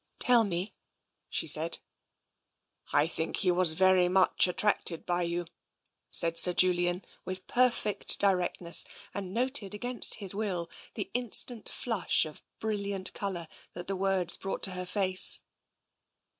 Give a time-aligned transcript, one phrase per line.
[0.17, 0.73] Tell me,"
[1.29, 1.77] she said.
[2.91, 5.45] I think he was very much attracted by you,"
[6.09, 8.83] said Sir Julian, with perfect directness,
[9.13, 14.63] and noted against his will the instant flush of brilliant colour that the words brought
[14.63, 15.41] to her face.